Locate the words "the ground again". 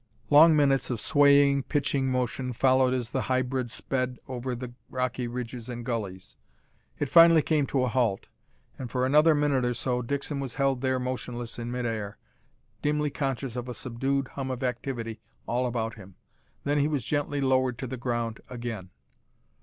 17.85-18.89